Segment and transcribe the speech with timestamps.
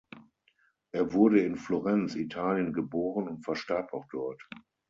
[0.95, 4.43] Er wurde in Florenz, Italien, geboren und verstarb auch dort.